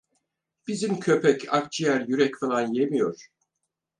Bizim 0.67 0.99
köpek 0.99 1.53
akciğer, 1.53 2.01
yürek 2.07 2.39
filan 2.39 2.73
yemiyor. 2.73 3.27